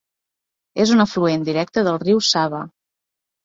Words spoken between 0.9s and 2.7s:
un afluent directe del riu Sava.